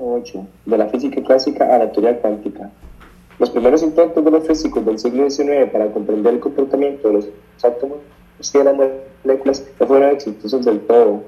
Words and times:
8 0.00 0.46
de 0.66 0.78
la 0.78 0.86
física 0.86 1.22
clásica 1.22 1.74
a 1.74 1.78
la 1.78 1.92
teoría 1.92 2.20
cuántica. 2.20 2.70
Los 3.38 3.50
primeros 3.50 3.82
intentos 3.82 4.24
de 4.24 4.30
los 4.30 4.46
físicos 4.46 4.84
del 4.84 4.98
siglo 4.98 5.28
XIX 5.30 5.70
para 5.70 5.86
comprender 5.92 6.34
el 6.34 6.40
comportamiento 6.40 7.08
de 7.08 7.14
los 7.14 7.28
átomos 7.62 7.98
y 8.40 8.58
de 8.58 8.64
las 8.64 8.74
moléculas 9.24 9.64
no 9.78 9.86
fueron 9.86 10.10
exitosos 10.10 10.64
del 10.64 10.80
todo. 10.80 11.22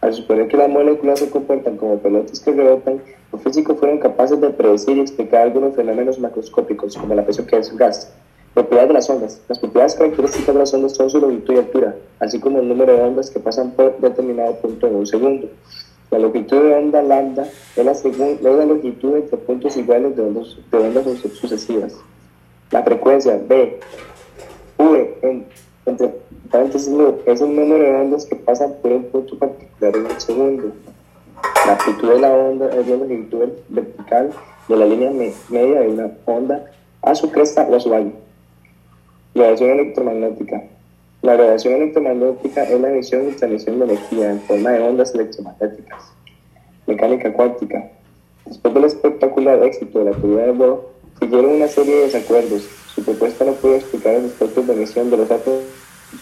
Al 0.00 0.12
suponer 0.12 0.48
que 0.48 0.56
las 0.56 0.68
moléculas 0.68 1.20
se 1.20 1.30
comportan 1.30 1.76
como 1.76 1.98
pelotas 1.98 2.40
que 2.40 2.50
rebotan, 2.50 3.00
los 3.32 3.42
físicos 3.42 3.78
fueron 3.78 3.98
capaces 3.98 4.40
de 4.40 4.50
predecir 4.50 4.96
y 4.96 5.00
explicar 5.00 5.42
algunos 5.42 5.76
fenómenos 5.76 6.18
macroscópicos, 6.18 6.96
como 6.96 7.14
la 7.14 7.24
presión 7.24 7.46
que 7.46 7.56
es 7.56 7.70
un 7.70 7.78
gas, 7.78 8.12
propiedades 8.52 8.88
de 8.88 8.94
las 8.94 9.10
ondas. 9.10 9.40
Las 9.48 9.58
propiedades 9.60 9.94
características 9.94 10.54
de 10.54 10.58
las 10.58 10.74
ondas 10.74 10.92
son 10.96 11.08
su 11.08 11.20
longitud 11.20 11.54
y 11.54 11.58
altura, 11.58 11.94
así 12.18 12.40
como 12.40 12.58
el 12.58 12.68
número 12.68 12.92
de 12.92 13.02
ondas 13.02 13.30
que 13.30 13.38
pasan 13.38 13.70
por 13.70 13.96
determinado 14.00 14.56
punto 14.56 14.88
en 14.88 14.96
un 14.96 15.06
segundo. 15.06 15.48
La 16.12 16.18
longitud 16.18 16.60
de 16.62 16.74
onda 16.74 17.00
lambda 17.00 17.48
es 17.74 17.84
la, 17.86 17.94
segunda, 17.94 18.36
la 18.42 18.66
longitud 18.66 19.16
entre 19.16 19.38
puntos 19.38 19.74
iguales 19.78 20.14
de 20.14 20.20
ondas, 20.22 20.58
de 20.70 20.76
ondas 20.76 21.06
sucesivas. 21.32 21.96
La 22.70 22.82
frecuencia 22.82 23.40
B, 23.48 23.80
V, 24.76 25.18
en, 25.22 25.46
entre 25.86 26.12
paréntesis, 26.50 26.92
es 27.24 27.40
el 27.40 27.56
número 27.56 27.82
de 27.82 27.94
ondas 27.94 28.26
que 28.26 28.36
pasan 28.36 28.74
por 28.82 28.92
un 28.92 29.04
punto 29.04 29.38
particular 29.38 29.96
en 29.96 30.04
un 30.04 30.20
segundo. 30.20 30.72
La 31.64 31.72
amplitud 31.72 32.10
de 32.10 32.20
la 32.20 32.30
onda 32.30 32.66
es 32.78 32.86
la 32.86 32.96
longitud 32.96 33.48
vertical 33.70 34.30
de 34.68 34.76
la 34.76 34.84
línea 34.84 35.10
media 35.48 35.80
de 35.80 35.88
una 35.88 36.10
onda 36.26 36.70
a 37.00 37.14
su 37.14 37.30
cresta 37.30 37.66
o 37.70 37.74
a 37.74 37.80
su 37.80 37.88
valle. 37.88 38.12
Radiación 39.34 39.70
electromagnética. 39.70 40.62
La 41.22 41.36
radiación 41.36 41.74
electromagnética 41.74 42.64
es 42.64 42.80
la 42.80 42.90
emisión 42.90 43.28
y 43.28 43.32
transmisión 43.32 43.78
de 43.78 43.84
energía 43.84 44.32
en 44.32 44.40
forma 44.40 44.70
de 44.70 44.80
ondas 44.80 45.14
electromagnéticas. 45.14 46.02
Mecánica 46.88 47.32
cuántica. 47.32 47.90
Después 48.44 48.74
del 48.74 48.84
espectacular 48.84 49.62
éxito 49.62 50.00
de 50.00 50.06
la 50.06 50.16
teoría 50.16 50.46
de 50.46 50.52
Bohr, 50.52 50.90
siguieron 51.20 51.52
una 51.52 51.68
serie 51.68 51.94
de 51.94 52.02
desacuerdos. 52.02 52.68
Su 52.92 53.04
propuesta 53.04 53.44
no 53.44 53.52
pudo 53.52 53.76
explicar 53.76 54.14
los 54.14 54.32
efectos 54.32 54.66
de 54.66 54.72
emisión 54.72 55.10
de 55.10 55.16
los 55.18 55.30
átomos 55.30 55.62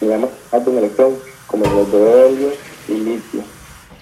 se 0.00 0.06
llama 0.06 0.28
átomo-electrón, 0.50 1.14
como 1.46 1.64
los 1.64 1.92
de 1.92 2.26
helio 2.26 2.48
y 2.88 2.92
litio. 2.94 3.42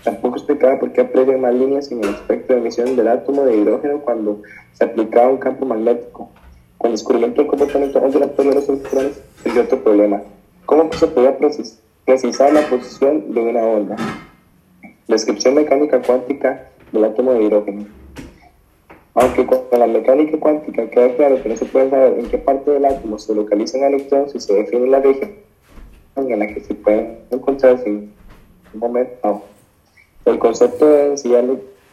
Tampoco 0.03 0.37
explicaba 0.37 0.79
por 0.79 0.92
qué 0.92 1.03
aprecian 1.03 1.42
más 1.42 1.55
líneas 1.55 1.91
en 1.91 2.03
el 2.03 2.11
espectro 2.11 2.57
de 2.57 2.63
emisión 2.63 2.97
del 2.97 3.09
átomo 3.09 3.45
de 3.45 3.57
hidrógeno 3.57 4.01
cuando 4.01 4.41
se 4.73 4.85
aplicaba 4.85 5.29
un 5.29 5.39
campo 5.39 5.67
magnético. 5.67 6.31
Con 6.79 6.91
el 6.91 6.97
descubrimiento 6.97 7.42
del 7.42 7.51
comportamiento 7.51 7.98
ondulatorio 7.98 8.51
de 8.53 8.57
los 8.57 8.69
electrones, 8.69 9.20
surgió 9.42 9.63
otro 9.63 9.85
problema. 9.85 10.23
¿Cómo 10.67 10.92
se 10.92 11.06
podía 11.06 11.39
precisar 12.05 12.53
la 12.53 12.69
posición 12.69 13.33
de 13.33 13.41
una 13.41 13.62
onda? 13.62 13.97
Descripción 15.06 15.55
mecánica 15.55 16.03
cuántica 16.03 16.70
del 16.91 17.05
átomo 17.05 17.34
de 17.34 17.45
hidrógeno. 17.45 17.86
Aunque 19.14 19.47
con 19.47 19.61
la 19.70 19.86
mecánica 19.86 20.39
cuántica 20.41 20.91
queda 20.91 21.14
claro 21.14 21.41
que 21.41 21.48
no 21.48 21.56
se 21.56 21.67
puede 21.67 21.89
saber 21.89 22.19
en 22.19 22.27
qué 22.28 22.39
parte 22.39 22.73
del 22.73 22.84
átomo 22.84 23.17
se 23.17 23.33
localiza 23.33 23.78
un 23.78 23.84
electrón 23.84 24.28
si 24.28 24.41
se 24.41 24.55
define 24.55 24.89
la 24.89 24.98
región 24.98 25.34
en 26.17 26.39
la 26.39 26.48
que 26.48 26.61
se 26.61 26.75
pueden 26.75 27.19
encontrar 27.30 27.80
en 27.86 28.12
un 28.75 28.80
momento. 28.80 29.42
El 30.25 30.41
concepto 30.41 30.89
de 30.89 31.11
densidad 31.11 31.45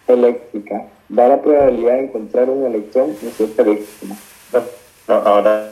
eléctrica 0.07 0.87
da 1.09 1.27
la 1.27 1.39
probabilidad 1.39 1.93
de 1.93 2.05
encontrar 2.05 2.49
un 2.49 2.65
electrón 2.65 3.15
en 3.21 3.29
cierta 3.29 3.63
región. 3.63 4.17
ahora 5.07 5.69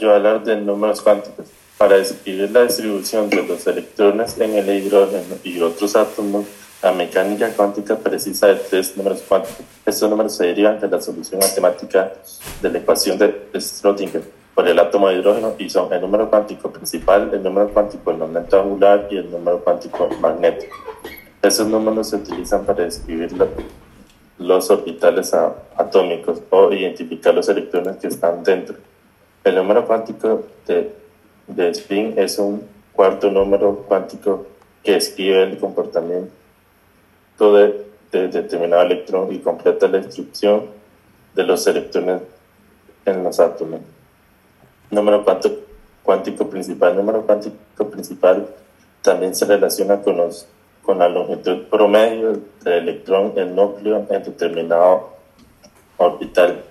yo 0.00 0.08
voy 0.08 0.10
a 0.10 0.16
hablar 0.16 0.42
de 0.42 0.56
números 0.56 1.00
cuánticos. 1.00 1.59
Para 1.80 1.96
describir 1.96 2.50
la 2.50 2.64
distribución 2.64 3.30
de 3.30 3.42
los 3.42 3.66
electrones 3.66 4.38
en 4.38 4.54
el 4.54 4.68
hidrógeno 4.68 5.36
y 5.42 5.62
otros 5.62 5.96
átomos, 5.96 6.44
la 6.82 6.92
mecánica 6.92 7.50
cuántica 7.56 7.96
precisa 7.96 8.48
de 8.48 8.56
tres 8.56 8.94
números 8.98 9.24
cuánticos. 9.26 9.64
Estos 9.86 10.10
números 10.10 10.36
se 10.36 10.44
derivan 10.44 10.78
de 10.78 10.88
la 10.88 11.00
solución 11.00 11.40
matemática 11.40 12.12
de 12.60 12.68
la 12.70 12.78
ecuación 12.80 13.16
de 13.16 13.48
Schrödinger 13.54 14.20
por 14.54 14.68
el 14.68 14.78
átomo 14.78 15.08
de 15.08 15.14
hidrógeno 15.14 15.54
y 15.56 15.70
son 15.70 15.90
el 15.90 16.02
número 16.02 16.28
cuántico 16.28 16.70
principal, 16.70 17.30
el 17.32 17.42
número 17.42 17.70
cuántico 17.70 18.10
el 18.10 18.18
momento 18.18 18.60
angular 18.60 19.08
y 19.10 19.16
el 19.16 19.30
número 19.30 19.64
cuántico 19.64 20.06
magnético. 20.20 20.76
Esos 21.40 21.66
números 21.66 22.10
se 22.10 22.16
utilizan 22.16 22.66
para 22.66 22.84
describir 22.84 23.30
los 24.36 24.70
orbitales 24.70 25.32
atómicos 25.74 26.42
o 26.50 26.74
identificar 26.74 27.32
los 27.32 27.48
electrones 27.48 27.96
que 27.96 28.08
están 28.08 28.44
dentro. 28.44 28.76
El 29.42 29.54
número 29.54 29.86
cuántico 29.86 30.44
de, 30.66 30.99
de 31.56 31.70
spin 31.70 32.14
es 32.16 32.38
un 32.38 32.62
cuarto 32.92 33.30
número 33.30 33.84
cuántico 33.88 34.46
que 34.82 34.96
escribe 34.96 35.42
el 35.42 35.58
comportamiento 35.58 36.30
de, 37.38 37.86
de 38.12 38.28
determinado 38.28 38.82
electrón 38.82 39.32
y 39.32 39.38
completa 39.38 39.88
la 39.88 39.98
instrucción 39.98 40.66
de 41.34 41.44
los 41.44 41.66
electrones 41.66 42.22
en 43.04 43.22
los 43.22 43.38
átomos. 43.40 43.80
Número 44.90 45.24
cuántico 46.02 46.48
principal. 46.50 46.96
número 46.96 47.22
cuántico 47.22 47.88
principal 47.90 48.48
también 49.02 49.34
se 49.34 49.44
relaciona 49.44 50.02
con, 50.02 50.16
los, 50.16 50.48
con 50.82 50.98
la 50.98 51.08
longitud 51.08 51.64
promedio 51.70 52.40
del 52.62 52.88
electrón 52.88 53.34
en 53.36 53.54
núcleo 53.54 54.06
en 54.10 54.22
determinado 54.22 55.10
orbital. 55.96 56.64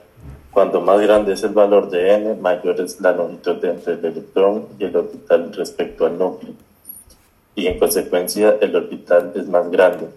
Cuando 0.59 0.81
más 0.81 1.00
grande 1.00 1.31
es 1.31 1.44
el 1.44 1.53
valor 1.53 1.90
de 1.90 2.16
n, 2.16 2.36
mayor 2.36 2.81
es 2.81 3.00
la 3.00 3.14
longitud 3.14 3.64
entre 3.64 3.94
el 3.94 4.03
electrón 4.03 4.68
y 4.78 4.84
el 4.84 4.94
orbital 4.94 5.53
respecto 5.53 6.06
al 6.06 6.18
núcleo. 6.18 6.52
Y 7.56 7.68
en 7.68 7.80
consecuencia, 7.80 8.58
el 8.59 8.75
orbital 8.75 9.31
es 9.36 9.48
más 9.48 9.72
grande. 9.72 10.09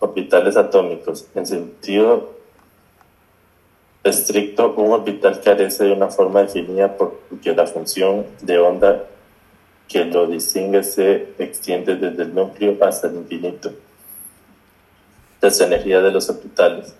Orbitales 0.00 0.54
atómicos. 0.58 1.26
En 1.34 1.46
sentido 1.46 2.34
estricto, 4.04 4.74
un 4.74 4.92
orbital 4.92 5.40
carece 5.40 5.84
de 5.84 5.92
una 5.92 6.08
forma 6.08 6.42
definida 6.42 6.94
porque 6.94 7.54
la 7.54 7.66
función 7.66 8.26
de 8.42 8.58
onda 8.58 9.02
que 9.88 10.04
lo 10.04 10.26
distingue 10.26 10.82
se 10.82 11.32
extiende 11.38 11.96
desde 11.96 12.24
el 12.24 12.34
núcleo 12.34 12.76
hasta 12.84 13.06
el 13.06 13.14
infinito. 13.14 13.72
La 15.46 15.66
energía 15.66 16.00
de 16.00 16.10
los 16.10 16.28
orbitales. 16.28 16.92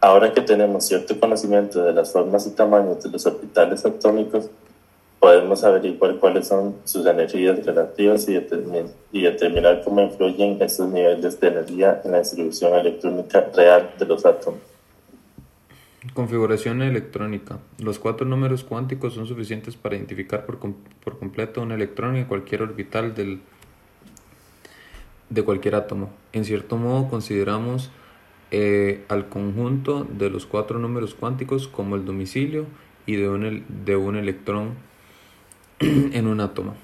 Ahora 0.00 0.32
que 0.32 0.40
tenemos 0.40 0.86
cierto 0.86 1.20
conocimiento 1.20 1.84
de 1.84 1.92
las 1.92 2.10
formas 2.10 2.46
y 2.46 2.52
tamaños 2.52 3.02
de 3.02 3.10
los 3.10 3.26
orbitales 3.26 3.84
atómicos, 3.84 4.48
podemos 5.18 5.62
averiguar 5.62 6.16
cuáles 6.16 6.48
son 6.48 6.76
sus 6.84 7.04
energías 7.04 7.62
relativas 7.66 8.26
y, 8.26 8.40
y 9.12 9.22
determinar 9.22 9.82
cómo 9.84 10.00
influyen 10.00 10.56
estos 10.62 10.88
niveles 10.88 11.38
de 11.38 11.48
energía 11.48 12.00
en 12.06 12.12
la 12.12 12.20
distribución 12.20 12.74
electrónica 12.74 13.50
real 13.54 13.90
de 13.98 14.06
los 14.06 14.24
átomos. 14.24 14.60
Configuración 16.14 16.80
electrónica. 16.80 17.58
Los 17.78 17.98
cuatro 17.98 18.26
números 18.26 18.64
cuánticos 18.64 19.12
son 19.12 19.26
suficientes 19.26 19.76
para 19.76 19.94
identificar 19.94 20.46
por, 20.46 20.58
por 20.58 21.18
completo 21.18 21.60
un 21.60 21.72
electrón 21.72 22.16
en 22.16 22.24
cualquier 22.24 22.62
orbital 22.62 23.14
del, 23.14 23.42
de 25.30 25.42
cualquier 25.42 25.76
átomo. 25.76 26.10
En 26.32 26.44
cierto 26.44 26.76
modo 26.76 27.08
consideramos 27.08 27.90
eh, 28.50 29.04
al 29.08 29.28
conjunto 29.28 30.04
de 30.04 30.28
los 30.28 30.44
cuatro 30.44 30.78
números 30.78 31.14
cuánticos 31.14 31.68
como 31.68 31.96
el 31.96 32.04
domicilio 32.04 32.66
y 33.06 33.16
de 33.16 33.28
un, 33.28 33.64
de 33.84 33.96
un 33.96 34.16
electrón 34.16 34.74
en 35.78 36.26
un 36.26 36.40
átomo. 36.40 36.74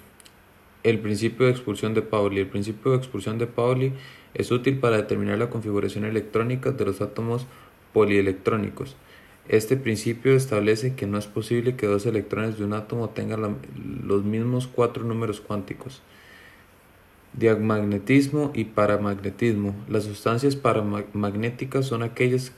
El 0.85 1.01
principio 1.01 1.47
de 1.47 1.53
expulsión 1.53 1.95
de 1.95 2.03
Pauli. 2.03 2.41
El 2.41 2.47
principio 2.47 2.93
de 2.93 2.99
expulsión 2.99 3.39
de 3.39 3.49
Pauli 3.49 3.93
es 4.35 4.53
útil 4.53 4.79
para 4.79 4.97
determinar 4.97 5.39
la 5.39 5.51
configuración 5.51 6.05
electrónica 6.05 6.71
de 6.71 6.85
los 6.85 7.01
átomos 7.01 7.47
polielectrónicos. 7.93 8.97
Este 9.49 9.77
principio 9.77 10.35
establece 10.35 10.95
que 10.95 11.07
no 11.07 11.19
es 11.19 11.27
posible 11.27 11.77
que 11.77 11.87
dos 11.87 12.07
electrones 12.07 12.59
de 12.59 12.65
un 12.65 12.73
átomo 12.73 13.11
tengan 13.11 13.59
los 14.05 14.25
mismos 14.25 14.67
cuatro 14.67 15.03
números 15.05 15.41
cuánticos. 15.41 16.03
Diamagnetismo 17.37 18.51
y 18.55 18.65
paramagnetismo. 18.65 19.75
Las 19.89 20.05
sustancias 20.05 20.57
paramagnéticas 20.57 21.87
son 21.87 22.03
aquellas 22.03 22.53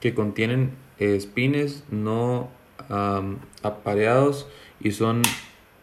que 0.00 0.14
contienen 0.14 0.72
espines 0.98 1.84
no 1.90 2.48
apareados 3.62 4.48
y 4.80 4.92
son 4.92 5.22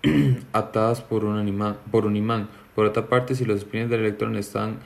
atadas 0.54 1.02
por 1.02 1.26
un, 1.26 1.76
por 1.92 2.06
un 2.06 2.16
imán. 2.16 2.50
Por 2.76 2.86
otra 2.86 3.08
parte, 3.08 3.36
si 3.36 3.46
los 3.46 3.60
espines 3.60 3.90
del 3.90 4.02
electrón 4.02 4.36
están 4.36 4.80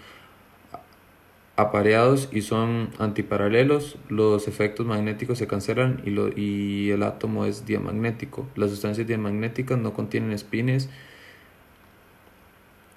apareados 1.56 2.30
y 2.32 2.42
son 2.42 2.90
antiparalelos, 3.00 3.98
los 4.08 4.48
efectos 4.48 4.86
magnéticos 4.86 5.38
se 5.38 5.48
cancelan 5.48 6.02
y, 6.06 6.12
lo, 6.12 6.30
y 6.30 6.92
el 6.92 7.04
átomo 7.04 7.46
es 7.46 7.66
diamagnético. 7.66 8.48
Las 8.56 8.70
sustancias 8.70 9.08
diamagnéticas 9.08 9.78
no 9.78 9.94
contienen 9.94 10.32
espines. 10.32 10.90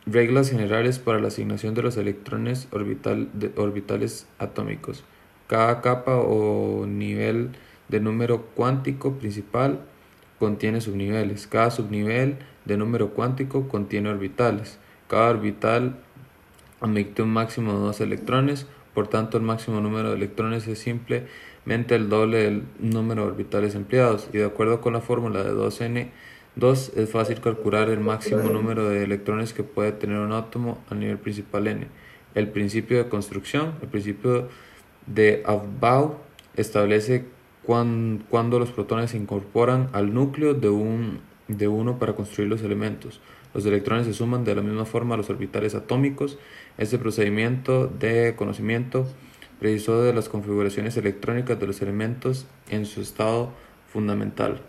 Reglas 0.04 0.50
generales 0.50 0.98
para 0.98 1.20
la 1.20 1.28
asignación 1.28 1.74
de 1.74 1.82
los 1.82 1.96
electrones 1.96 2.66
orbital, 2.72 3.28
orbitales 3.56 4.26
atómicos. 4.38 5.04
Cada 5.46 5.80
capa 5.80 6.16
o 6.16 6.86
nivel 6.86 7.50
de 7.88 8.00
número 8.00 8.46
cuántico 8.56 9.12
principal 9.12 9.80
contiene 10.40 10.80
subniveles. 10.80 11.46
Cada 11.46 11.70
subnivel 11.70 12.38
de 12.64 12.76
número 12.76 13.10
cuántico 13.10 13.68
contiene 13.68 14.08
orbitales. 14.08 14.80
Cada 15.06 15.30
orbital 15.30 16.00
admite 16.80 17.22
un 17.22 17.30
máximo 17.30 17.72
de 17.72 17.78
dos 17.78 18.00
electrones, 18.00 18.66
por 18.94 19.06
tanto 19.06 19.38
el 19.38 19.44
máximo 19.44 19.80
número 19.80 20.10
de 20.10 20.16
electrones 20.16 20.66
es 20.66 20.80
simplemente 20.80 21.94
el 21.94 22.08
doble 22.08 22.38
del 22.38 22.64
número 22.80 23.22
de 23.22 23.28
orbitales 23.28 23.76
empleados 23.76 24.28
y 24.32 24.38
de 24.38 24.46
acuerdo 24.46 24.80
con 24.80 24.94
la 24.94 25.00
fórmula 25.00 25.44
de 25.44 25.52
2n 25.52 26.10
2 26.56 26.92
es 26.96 27.10
fácil 27.10 27.40
calcular 27.40 27.88
el 27.88 28.00
máximo 28.00 28.42
número 28.42 28.88
de 28.88 29.04
electrones 29.04 29.52
que 29.52 29.62
puede 29.62 29.92
tener 29.92 30.18
un 30.18 30.32
átomo 30.32 30.78
a 30.90 30.94
nivel 30.94 31.18
principal 31.18 31.66
n. 31.66 31.86
El 32.34 32.48
principio 32.48 32.98
de 32.98 33.08
construcción, 33.08 33.74
el 33.82 33.88
principio 33.88 34.48
de 35.06 35.42
Aufbau 35.46 36.18
establece 36.56 37.26
cuando 37.64 38.58
los 38.58 38.70
protones 38.70 39.12
se 39.12 39.16
incorporan 39.16 39.88
al 39.92 40.12
núcleo 40.12 40.54
de, 40.54 40.68
un, 40.68 41.20
de 41.48 41.68
uno 41.68 41.98
para 41.98 42.14
construir 42.14 42.50
los 42.50 42.62
elementos. 42.62 43.20
Los 43.54 43.66
electrones 43.66 44.06
se 44.06 44.14
suman 44.14 44.44
de 44.44 44.54
la 44.54 44.62
misma 44.62 44.84
forma 44.84 45.14
a 45.14 45.18
los 45.18 45.30
orbitales 45.30 45.74
atómicos. 45.74 46.38
Este 46.78 46.98
procedimiento 46.98 47.86
de 47.86 48.34
conocimiento 48.34 49.06
precisó 49.58 50.02
de 50.02 50.12
las 50.12 50.28
configuraciones 50.28 50.96
electrónicas 50.96 51.60
de 51.60 51.66
los 51.66 51.82
elementos 51.82 52.46
en 52.70 52.86
su 52.86 53.00
estado 53.02 53.52
fundamental. 53.92 54.62